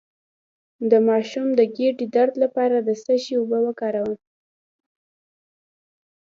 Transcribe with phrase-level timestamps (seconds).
[0.91, 4.13] د ماشوم د ګیډې درد لپاره د څه شي اوبه وکاروم؟